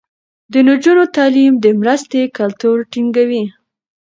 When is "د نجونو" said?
0.51-1.03